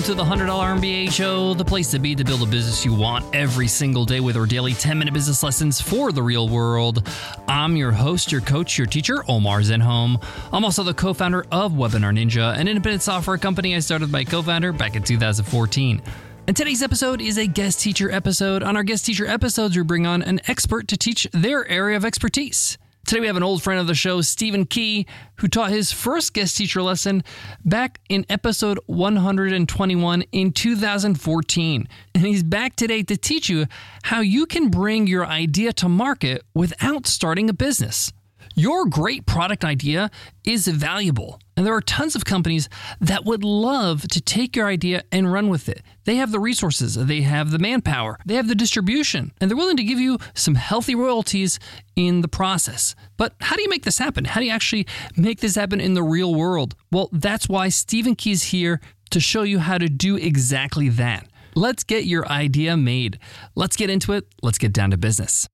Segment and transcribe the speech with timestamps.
[0.00, 2.94] Welcome to the $100 MBA show, the place to be to build a business you
[2.94, 7.06] want every single day with our daily 10 minute business lessons for the real world.
[7.46, 10.24] I'm your host, your coach, your teacher, Omar Zenhom.
[10.54, 14.24] I'm also the co founder of Webinar Ninja, an independent software company I started my
[14.24, 16.00] co founder back in 2014.
[16.46, 18.62] And today's episode is a guest teacher episode.
[18.62, 22.06] On our guest teacher episodes, we bring on an expert to teach their area of
[22.06, 22.78] expertise.
[23.10, 25.04] Today we have an old friend of the show, Stephen Key,
[25.38, 27.24] who taught his first guest teacher lesson
[27.64, 31.88] back in episode 121 in 2014.
[32.14, 33.66] And he's back today to teach you
[34.04, 38.12] how you can bring your idea to market without starting a business.
[38.56, 40.10] Your great product idea
[40.44, 41.40] is valuable.
[41.56, 42.68] And there are tons of companies
[43.00, 45.82] that would love to take your idea and run with it.
[46.04, 49.76] They have the resources, they have the manpower, they have the distribution, and they're willing
[49.76, 51.58] to give you some healthy royalties
[51.96, 52.94] in the process.
[53.16, 54.24] But how do you make this happen?
[54.24, 56.74] How do you actually make this happen in the real world?
[56.90, 61.28] Well, that's why Stephen Key's here to show you how to do exactly that.
[61.54, 63.18] Let's get your idea made.
[63.54, 64.26] Let's get into it.
[64.42, 65.48] Let's get down to business.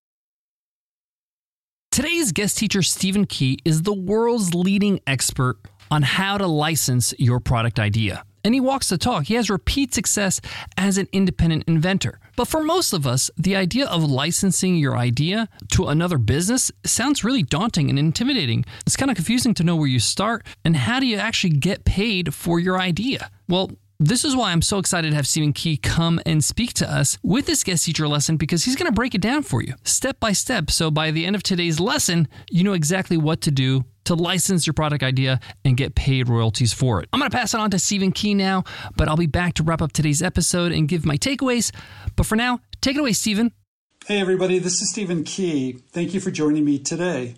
[1.97, 5.57] Today's guest teacher, Stephen Key, is the world's leading expert
[5.91, 8.23] on how to license your product idea.
[8.45, 9.25] And he walks the talk.
[9.25, 10.43] He has repeat success
[10.77, 12.21] as an independent inventor.
[12.37, 17.25] But for most of us, the idea of licensing your idea to another business sounds
[17.25, 18.67] really daunting and intimidating.
[18.87, 21.87] It's kind of confusing to know where you start and how do you actually get
[21.87, 23.31] paid for your idea.
[23.49, 26.91] Well, this is why I'm so excited to have Stephen Key come and speak to
[26.91, 29.75] us with this guest teacher lesson because he's going to break it down for you
[29.85, 30.71] step by step.
[30.71, 34.67] So by the end of today's lesson, you know exactly what to do to license
[34.67, 37.09] your product idea and get paid royalties for it.
[37.13, 38.65] I'm going to pass it on to Stephen Key now,
[38.97, 41.73] but I'll be back to wrap up today's episode and give my takeaways.
[42.17, 43.53] But for now, take it away, Stephen.
[44.07, 45.79] Hey, everybody, this is Stephen Key.
[45.91, 47.35] Thank you for joining me today.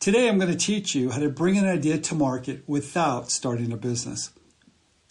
[0.00, 3.72] Today, I'm going to teach you how to bring an idea to market without starting
[3.72, 4.30] a business.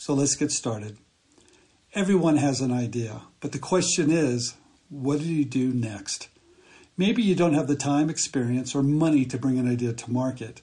[0.02, 0.98] So let's get started.
[1.94, 4.56] Everyone has an idea, but the question is,
[4.88, 6.30] what do you do next?
[6.96, 10.62] Maybe you don't have the time, experience, or money to bring an idea to market.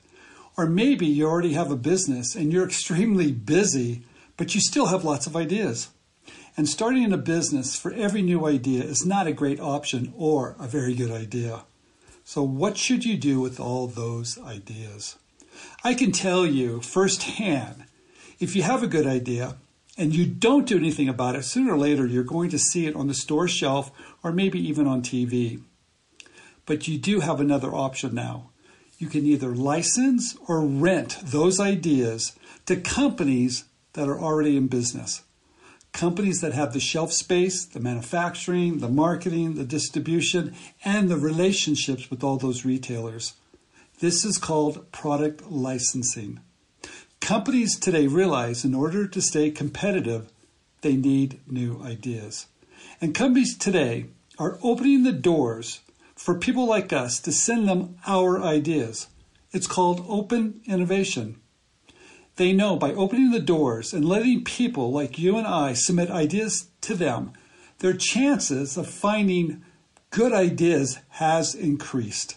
[0.57, 4.05] Or maybe you already have a business and you're extremely busy,
[4.39, 5.91] but you still have lots of ideas.
[6.57, 10.67] And starting a business for every new idea is not a great option or a
[10.67, 11.65] very good idea.
[12.25, 15.17] So, what should you do with all those ideas?
[15.85, 17.86] I can tell you firsthand
[18.39, 19.57] if you have a good idea
[19.97, 22.97] and you don't do anything about it, sooner or later you're going to see it
[22.97, 23.91] on the store shelf
[24.23, 25.63] or maybe even on TV.
[26.67, 28.51] But you do have another option now.
[28.99, 32.37] You can either license or rent those ideas
[32.67, 35.23] to companies that are already in business.
[35.93, 40.55] Companies that have the shelf space, the manufacturing, the marketing, the distribution,
[40.85, 43.35] and the relationships with all those retailers.
[44.01, 46.41] This is called product licensing.
[47.27, 50.31] Companies today realize in order to stay competitive,
[50.83, 52.47] they need new ideas.
[53.01, 54.07] And companies today
[54.39, 55.81] are opening the doors
[56.15, 59.09] for people like us to send them our ideas.
[59.51, 61.41] It's called open innovation.
[62.37, 66.69] They know by opening the doors and letting people like you and I submit ideas
[66.83, 67.33] to them,
[67.81, 69.65] their chances of finding
[70.11, 72.37] good ideas has increased.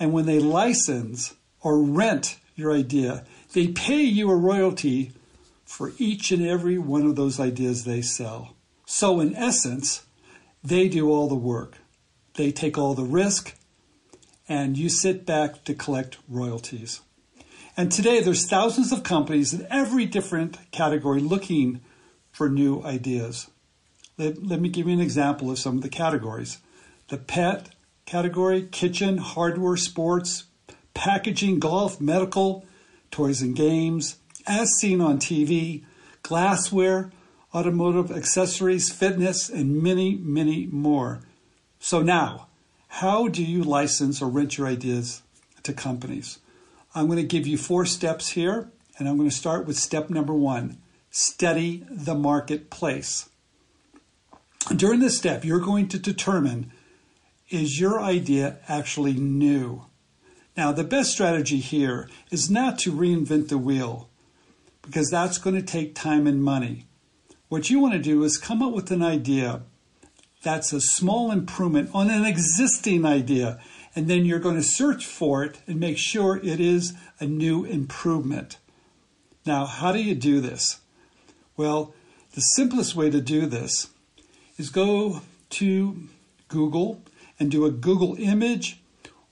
[0.00, 3.24] And when they license or rent your idea,
[3.58, 5.10] they pay you a royalty
[5.64, 8.54] for each and every one of those ideas they sell.
[8.86, 10.06] So, in essence,
[10.62, 11.78] they do all the work,
[12.34, 13.56] they take all the risk,
[14.48, 17.00] and you sit back to collect royalties.
[17.76, 21.80] And today, there's thousands of companies in every different category looking
[22.30, 23.50] for new ideas.
[24.18, 26.58] Let, let me give you an example of some of the categories
[27.08, 27.70] the pet,
[28.06, 30.44] category kitchen, hardware, sports,
[30.94, 32.64] packaging, golf, medical,
[33.10, 34.16] toys and games,
[34.46, 35.84] as seen on TV,
[36.22, 37.10] glassware,
[37.54, 41.20] automotive accessories, fitness, and many, many more.
[41.78, 42.48] So now,
[42.88, 45.22] how do you license or rent your ideas
[45.62, 46.38] to companies?
[46.94, 50.10] I'm going to give you four steps here, and I'm going to start with step
[50.10, 50.78] number one
[51.10, 53.28] study the marketplace.
[54.74, 56.72] During this step, you're going to determine
[57.48, 59.86] is your idea actually new?
[60.58, 64.08] Now, the best strategy here is not to reinvent the wheel
[64.82, 66.86] because that's going to take time and money.
[67.48, 69.62] What you want to do is come up with an idea
[70.42, 73.60] that's a small improvement on an existing idea,
[73.94, 77.64] and then you're going to search for it and make sure it is a new
[77.64, 78.56] improvement.
[79.46, 80.80] Now, how do you do this?
[81.56, 81.94] Well,
[82.34, 83.90] the simplest way to do this
[84.56, 85.20] is go
[85.50, 86.08] to
[86.48, 87.00] Google
[87.38, 88.80] and do a Google image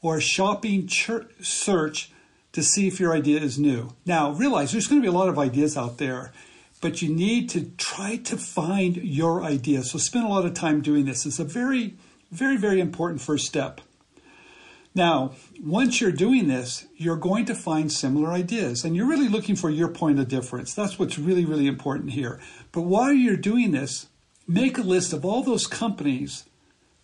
[0.03, 2.11] or shopping search
[2.53, 3.91] to see if your idea is new.
[4.05, 6.33] Now, realize there's going to be a lot of ideas out there,
[6.81, 9.83] but you need to try to find your idea.
[9.83, 11.27] So spend a lot of time doing this.
[11.27, 11.95] It's a very,
[12.31, 13.81] very, very important first step.
[14.95, 15.33] Now,
[15.63, 19.69] once you're doing this, you're going to find similar ideas and you're really looking for
[19.69, 20.73] your point of difference.
[20.73, 22.41] That's what's really, really important here.
[22.73, 24.07] But while you're doing this,
[24.49, 26.45] make a list of all those companies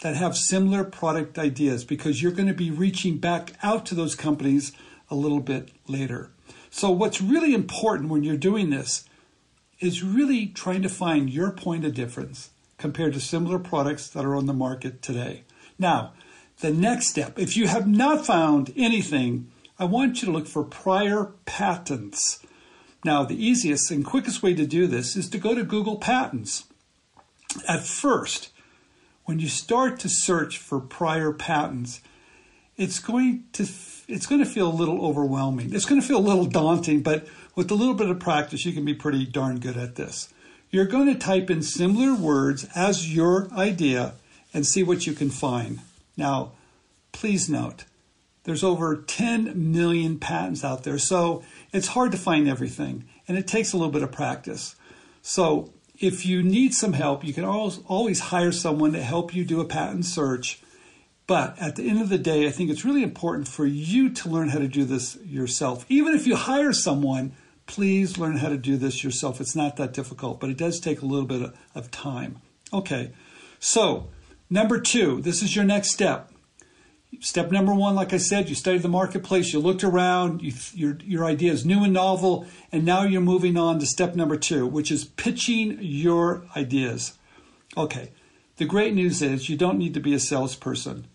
[0.02, 4.16] that have similar product ideas because you're going to be reaching back out to those
[4.16, 4.72] companies
[5.08, 6.31] a little bit later.
[6.70, 9.04] So, what's really important when you're doing this
[9.78, 14.34] is really trying to find your point of difference compared to similar products that are
[14.34, 15.44] on the market today.
[15.78, 16.12] Now,
[16.60, 20.64] the next step, if you have not found anything, I want you to look for
[20.64, 22.40] prior patents.
[23.05, 26.64] Now, the easiest and quickest way to do this is to go to Google Patents.
[27.69, 28.50] At first,
[29.24, 32.00] when you start to search for prior patents,
[32.76, 33.62] it's going to
[34.08, 35.72] it's going to feel a little overwhelming.
[35.74, 38.72] It's going to feel a little daunting, but with a little bit of practice, you
[38.72, 40.32] can be pretty darn good at this.
[40.70, 44.14] You're going to type in similar words as your idea
[44.52, 45.80] and see what you can find.
[46.16, 46.52] Now,
[47.12, 47.84] please note,
[48.44, 53.46] there's over 10 million patents out there, so it's hard to find everything, and it
[53.46, 54.74] takes a little bit of practice.
[55.20, 59.44] So, if you need some help, you can always, always hire someone to help you
[59.44, 60.61] do a patent search.
[61.27, 64.29] But at the end of the day, I think it's really important for you to
[64.29, 65.87] learn how to do this yourself.
[65.89, 67.33] Even if you hire someone,
[67.67, 69.41] please learn how to do this yourself.
[69.41, 72.41] It's not that difficult, but it does take a little bit of time.
[72.73, 73.12] Okay,
[73.61, 74.09] so
[74.50, 76.31] number two, this is your next step.
[77.22, 80.98] Step number one, like I said, you studied the marketplace, you looked around, you, your,
[81.04, 84.66] your idea is new and novel, and now you're moving on to step number two,
[84.66, 87.16] which is pitching your ideas.
[87.76, 88.10] Okay,
[88.56, 91.06] the great news is you don't need to be a salesperson.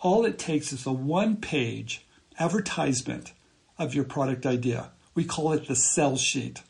[0.00, 2.04] All it takes is a one page
[2.40, 3.32] advertisement
[3.78, 4.90] of your product idea.
[5.14, 6.62] We call it the sell sheet.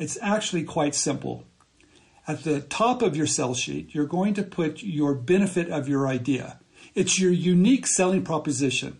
[0.00, 1.44] It's actually quite simple.
[2.26, 6.08] At the top of your sell sheet, you're going to put your benefit of your
[6.08, 6.58] idea.
[6.96, 8.96] It's your unique selling proposition.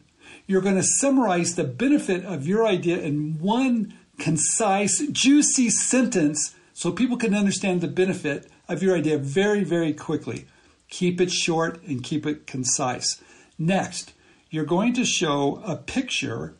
[0.46, 6.92] You're going to summarize the benefit of your idea in one concise, juicy sentence so
[6.92, 10.46] people can understand the benefit of your idea very, very quickly.
[10.90, 13.22] Keep it short and keep it concise.
[13.58, 14.12] Next,
[14.50, 16.54] you're going to show a picture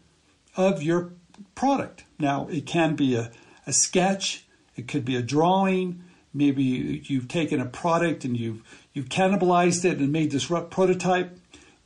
[0.56, 1.12] of your
[1.54, 2.04] product.
[2.18, 3.30] Now, it can be a,
[3.66, 6.02] a sketch, it could be a drawing,
[6.32, 8.62] maybe you've taken a product and you've,
[8.96, 11.38] you've cannibalized it and made this prototype.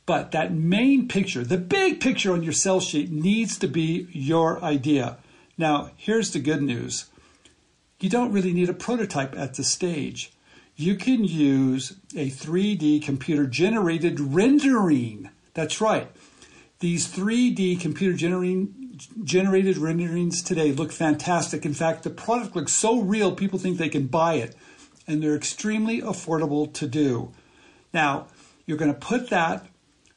[0.05, 4.63] But that main picture, the big picture on your sell sheet, needs to be your
[4.63, 5.17] idea.
[5.57, 7.09] Now, here's the good news
[7.99, 10.31] you don't really need a prototype at this stage.
[10.77, 15.29] You can use a 3D computer generated rendering.
[15.53, 16.09] That's right.
[16.79, 21.65] These 3D computer generating generated renderings today look fantastic.
[21.65, 24.55] In fact, the product looks so real, people think they can buy it,
[25.11, 27.33] and they're extremely affordable to do.
[27.93, 28.27] Now,
[28.65, 29.67] you're going to put that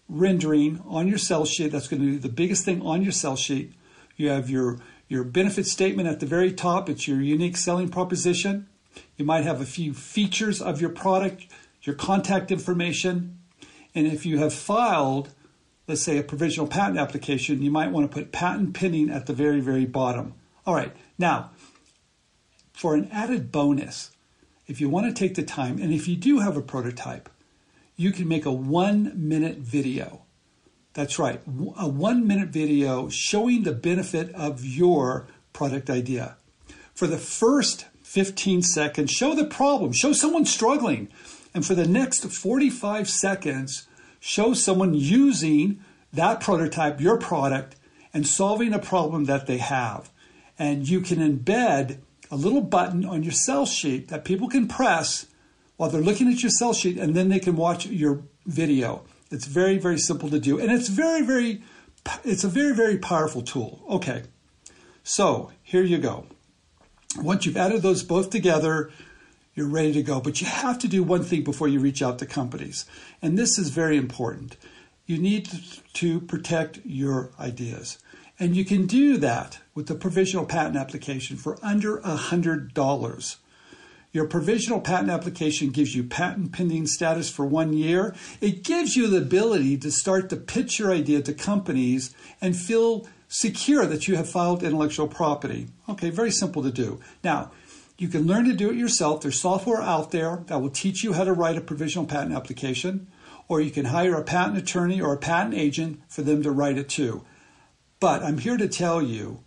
[0.08, 1.72] rendering on your sell sheet.
[1.72, 3.72] That's going to be the biggest thing on your sell sheet.
[4.16, 8.68] You have your, your benefit statement at the very top, it's your unique selling proposition.
[9.16, 11.46] You might have a few features of your product,
[11.82, 13.38] your contact information,
[13.94, 15.30] and if you have filed
[15.86, 19.32] let's say, a provisional patent application, you might want to put patent pending at the
[19.32, 20.34] very, very bottom.
[20.66, 21.50] All right, now,
[22.72, 24.10] for an added bonus,
[24.66, 27.28] if you want to take the time, and if you do have a prototype,
[27.96, 30.22] you can make a one minute video.
[30.94, 31.40] That's right,
[31.76, 36.36] a one minute video showing the benefit of your product idea.
[36.94, 41.08] For the first 15 seconds, show the problem, show someone struggling.
[41.52, 43.86] And for the next 45 seconds,
[44.26, 47.76] Show someone using that prototype, your product,
[48.14, 50.10] and solving a problem that they have.
[50.58, 51.98] And you can embed
[52.34, 55.26] a little button on your sell sheet that people can press
[55.76, 59.04] while they're looking at your sell sheet and then they can watch your video.
[59.30, 60.58] It's very, very simple to do.
[60.58, 61.62] And it's very, very,
[62.24, 63.84] it's a very, very powerful tool.
[63.88, 64.24] Okay.
[65.04, 66.26] So here you go.
[67.16, 68.90] Once you've added those both together,
[69.54, 70.20] you're ready to go.
[70.20, 72.84] But you have to do one thing before you reach out to companies.
[73.22, 74.56] And this is very important.
[75.06, 75.48] You need
[75.92, 77.98] to protect your ideas.
[78.38, 83.36] And you can do that with the provisional patent application for under $100.
[84.12, 88.14] Your provisional patent application gives you patent pending status for one year.
[88.40, 93.08] It gives you the ability to start to pitch your idea to companies and feel
[93.26, 95.66] secure that you have filed intellectual property.
[95.88, 97.00] Okay, very simple to do.
[97.24, 97.50] Now,
[97.98, 99.20] you can learn to do it yourself.
[99.20, 103.08] There's software out there that will teach you how to write a provisional patent application,
[103.48, 106.78] or you can hire a patent attorney or a patent agent for them to write
[106.78, 107.24] it too.
[108.00, 109.40] But I'm here to tell you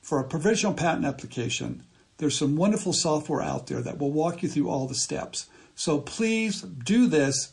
[0.00, 1.84] for a provisional patent application,
[2.18, 5.46] there's some wonderful software out there that will walk you through all the steps.
[5.74, 7.52] So please do this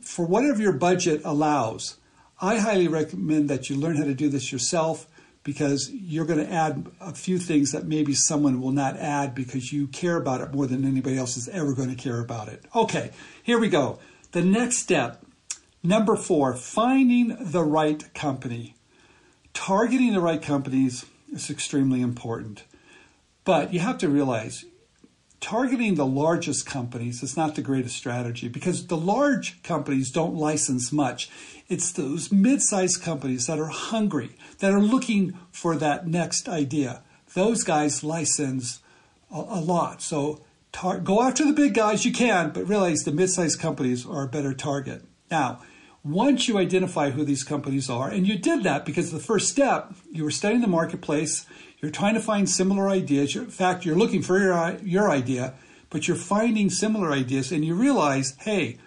[0.00, 1.96] for whatever your budget allows.
[2.40, 5.06] I highly recommend that you learn how to do this yourself
[5.44, 9.72] because you're going to add a few things that maybe someone will not add because
[9.72, 12.64] you care about it more than anybody else is ever going to care about it.
[12.74, 13.10] Okay,
[13.42, 13.98] here we go.
[14.32, 15.24] The next step,
[15.82, 18.74] number four, finding the right company.
[19.54, 22.64] Targeting the right companies is extremely important.
[23.44, 24.64] But you have to realize
[25.40, 30.90] targeting the largest companies is not the greatest strategy because the large companies don't license
[30.90, 31.30] much.
[31.68, 37.02] It's those mid sized companies that are hungry, that are looking for that next idea.
[37.34, 38.80] Those guys license
[39.30, 40.00] a, a lot.
[40.00, 40.40] So
[40.72, 44.24] tar- go after the big guys you can, but realize the mid sized companies are
[44.24, 45.04] a better target.
[45.30, 45.60] Now,
[46.04, 49.94] once you identify who these companies are, and you did that because the first step,
[50.12, 51.46] you were studying the marketplace,
[51.80, 53.34] you're trying to find similar ideas.
[53.34, 55.54] In fact, you're looking for your, your idea,
[55.88, 58.78] but you're finding similar ideas and you realize, hey,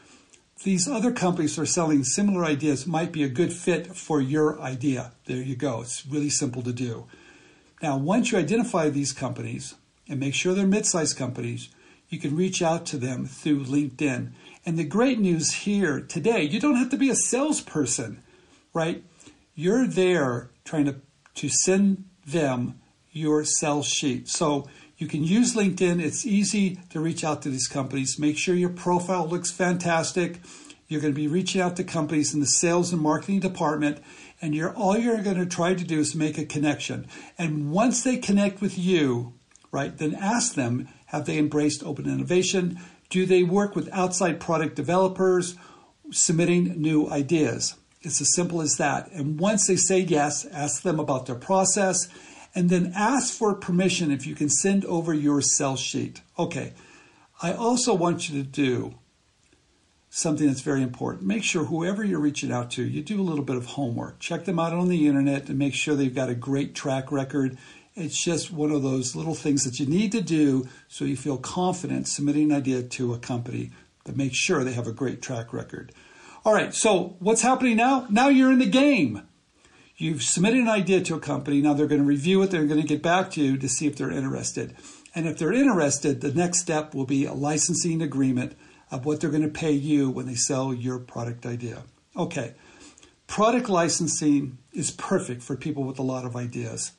[0.64, 5.12] these other companies are selling similar ideas might be a good fit for your idea.
[5.26, 5.82] There you go.
[5.82, 7.06] It's really simple to do.
[7.82, 9.76] Now, once you identify these companies
[10.08, 11.70] and make sure they're mid sized companies,
[12.10, 14.32] you can reach out to them through LinkedIn.
[14.68, 18.22] And the great news here today, you don't have to be a salesperson,
[18.74, 19.02] right?
[19.56, 20.96] You're there trying to,
[21.36, 24.28] to send them your sell sheet.
[24.28, 26.02] So you can use LinkedIn.
[26.02, 28.20] It's easy to reach out to these companies.
[28.20, 30.42] Make sure your profile looks fantastic.
[30.90, 34.04] You're going to be reaching out to companies in the sales and marketing department,
[34.42, 37.08] and you're all you're going to try to do is make a connection.
[37.38, 39.34] And once they connect with you,
[39.72, 42.82] right, then ask them, have they embraced open innovation?
[43.10, 45.56] Do they work with outside product developers
[46.12, 47.76] submitting new ideas?
[48.02, 49.12] It's as simple as that.
[49.12, 52.08] And once they say yes, ask them about their process
[52.54, 56.22] and then ask for permission if you can send over your sell sheet.
[56.40, 56.74] Okay,
[57.42, 58.96] I also want you to do
[60.10, 61.24] something that's very important.
[61.26, 64.20] Make sure whoever you're reaching out to, you do a little bit of homework.
[64.20, 67.58] Check them out on the internet and make sure they've got a great track record.
[68.00, 71.40] It's just one of those little things that you need to do so you feel
[71.40, 73.72] confident submitting an idea to a company
[74.04, 75.92] that makes sure they have a great track record.
[76.46, 78.06] All right, so what's happening now?
[78.12, 79.24] Now you're in the game.
[79.96, 81.60] You've submitted an idea to a company.
[81.60, 82.52] Now they're going to review it.
[82.52, 84.76] They're going to get back to you to see if they're interested.
[85.16, 88.56] And if they're interested, the next step will be a licensing agreement
[88.92, 91.82] of what they're going to pay you when they sell your product idea.
[92.16, 92.54] Okay,
[93.26, 96.92] product licensing is perfect for people with a lot of ideas.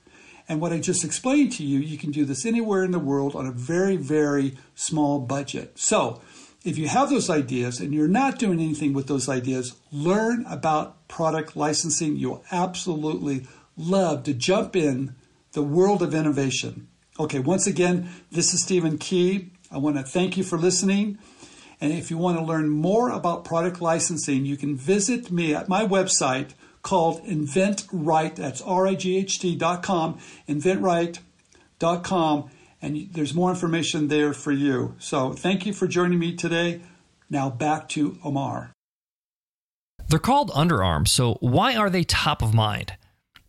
[0.48, 3.36] And what I just explained to you, you can do this anywhere in the world
[3.36, 5.78] on a very, very small budget.
[5.78, 6.22] So,
[6.64, 11.06] if you have those ideas and you're not doing anything with those ideas, learn about
[11.06, 12.16] product licensing.
[12.16, 15.14] You'll absolutely love to jump in
[15.52, 16.88] the world of innovation.
[17.18, 19.50] Okay, once again, this is Stephen Key.
[19.70, 21.18] I want to thank you for listening.
[21.80, 25.68] And if you want to learn more about product licensing, you can visit me at
[25.68, 26.50] my website
[26.82, 28.36] called InventRight.
[28.36, 30.18] That's R-I-G-H-T dot com,
[30.48, 34.94] InventRight.com and there's more information there for you.
[34.98, 36.80] So thank you for joining me today.
[37.28, 38.72] Now back to Omar.
[40.08, 42.94] They're called underarms, so why are they top of mind?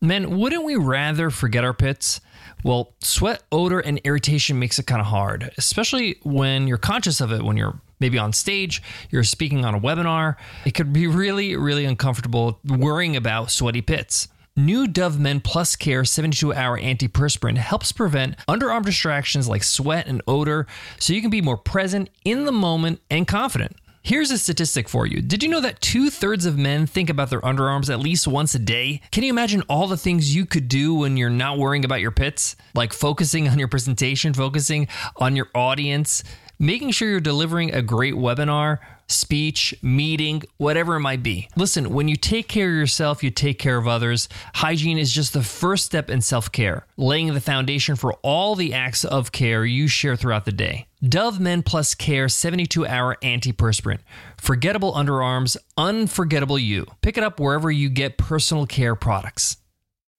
[0.01, 2.19] Men, wouldn't we rather forget our pits?
[2.63, 7.31] Well, sweat, odor, and irritation makes it kind of hard, especially when you're conscious of
[7.31, 10.35] it when you're maybe on stage, you're speaking on a webinar.
[10.65, 14.27] It could be really, really uncomfortable worrying about sweaty pits.
[14.55, 20.21] New Dove Men Plus Care 72 hour antiperspirant helps prevent underarm distractions like sweat and
[20.27, 20.67] odor
[20.99, 23.77] so you can be more present in the moment and confident.
[24.01, 25.21] Here's a statistic for you.
[25.21, 28.55] Did you know that two thirds of men think about their underarms at least once
[28.55, 29.01] a day?
[29.11, 32.11] Can you imagine all the things you could do when you're not worrying about your
[32.11, 32.55] pits?
[32.73, 34.87] Like focusing on your presentation, focusing
[35.17, 36.23] on your audience,
[36.59, 41.47] making sure you're delivering a great webinar, speech, meeting, whatever it might be.
[41.55, 44.29] Listen, when you take care of yourself, you take care of others.
[44.55, 48.73] Hygiene is just the first step in self care, laying the foundation for all the
[48.73, 50.87] acts of care you share throughout the day.
[51.01, 53.99] Dove Men Plus Care 72 hour antiperspirant.
[54.37, 56.85] Forgettable underarms, unforgettable you.
[57.01, 59.57] Pick it up wherever you get personal care products.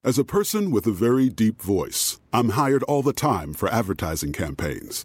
[0.03, 4.33] As a person with a very deep voice, I'm hired all the time for advertising
[4.33, 5.05] campaigns.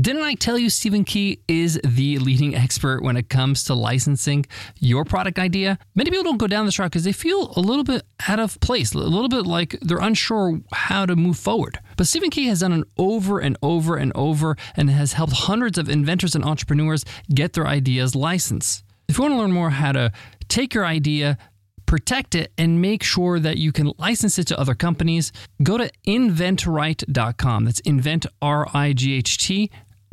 [0.00, 4.46] Didn't I tell you Stephen Key is the leading expert when it comes to licensing
[4.80, 5.78] your product idea?
[5.94, 8.58] Many people don't go down this route because they feel a little bit out of
[8.60, 11.78] place, a little bit like they're unsure how to move forward.
[11.98, 15.76] But Stephen Key has done it over and over and over and has helped hundreds
[15.76, 18.84] of inventors and entrepreneurs get their ideas licensed.
[19.08, 20.10] If you want to learn more how to
[20.48, 21.36] take your idea,
[21.84, 25.90] protect it, and make sure that you can license it to other companies, go to
[26.06, 27.66] inventright.com.
[27.66, 29.36] That's invent, R I G H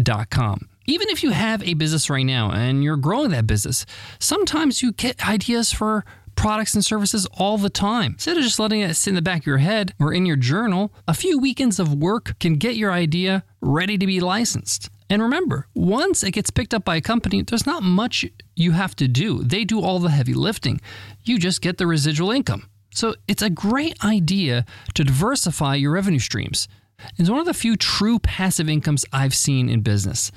[0.04, 0.70] T.com.
[0.86, 3.86] Even if you have a business right now and you're growing that business,
[4.18, 6.04] sometimes you get ideas for
[6.36, 8.14] products and services all the time.
[8.14, 10.38] Instead of just letting it sit in the back of your head or in your
[10.38, 14.90] journal, a few weekends of work can get your idea ready to be licensed.
[15.10, 18.96] And remember, once it gets picked up by a company, there's not much you have
[18.98, 19.44] to do.
[19.44, 20.80] They do all the heavy lifting.
[21.24, 22.70] You just get the residual income.
[22.92, 26.68] So it's a great idea to diversify your revenue streams.
[27.18, 30.32] It's one of the few true passive incomes I've seen in business.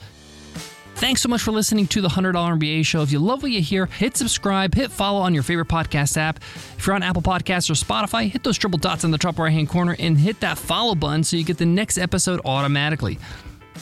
[0.95, 3.03] Thanks so much for listening to the $100 MBA show.
[3.03, 6.37] If you love what you hear, hit subscribe, hit follow on your favorite podcast app.
[6.37, 9.53] If you're on Apple Podcasts or Spotify, hit those triple dots in the top right
[9.53, 13.19] hand corner and hit that follow button so you get the next episode automatically.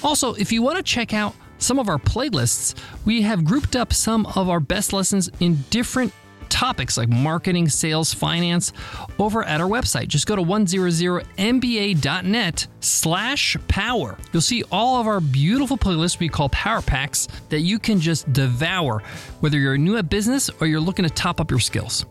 [0.02, 3.92] Also, if you want to check out some of our playlists, we have grouped up
[3.92, 6.14] some of our best lessons in different
[6.50, 8.72] topics like marketing, sales, finance
[9.18, 10.08] over at our website.
[10.08, 14.18] Just go to 100mba.net slash power.
[14.32, 18.30] You'll see all of our beautiful playlists we call power packs that you can just
[18.32, 19.02] devour,
[19.40, 22.04] whether you're new at business or you're looking to top up your skills.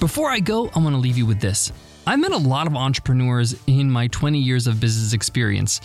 [0.00, 1.72] Before I go, I want to leave you with this.
[2.06, 5.80] I've met a lot of entrepreneurs in my 20 years of business experience.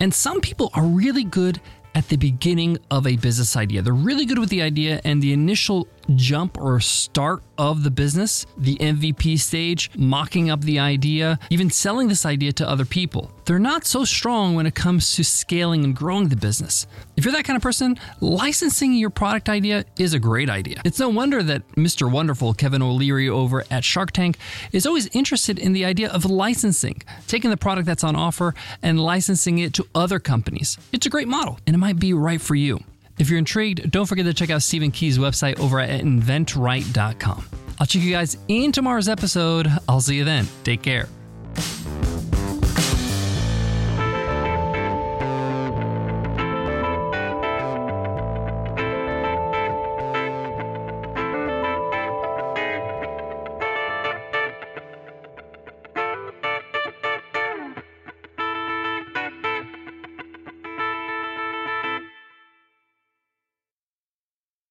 [0.00, 1.60] And some people are really good
[1.94, 3.82] at the beginning of a business idea.
[3.82, 8.46] They're really good with the idea and the initial jump or start of the business,
[8.56, 13.30] the MVP stage, mocking up the idea, even selling this idea to other people.
[13.44, 16.86] They're not so strong when it comes to scaling and growing the business.
[17.16, 20.80] If you're that kind of person, licensing your product idea is a great idea.
[20.84, 22.10] It's no wonder that Mr.
[22.10, 24.38] Wonderful, Kevin O'Leary over at Shark Tank,
[24.72, 28.98] is always interested in the idea of licensing, taking the product that's on offer and
[28.98, 30.78] licensing it to other companies.
[30.92, 32.80] It's a great model and it might be right for you.
[33.18, 37.48] If you're intrigued, don't forget to check out Stephen Key's website over at inventright.com.
[37.78, 39.70] I'll check you guys in tomorrow's episode.
[39.88, 40.46] I'll see you then.
[40.64, 41.08] Take care.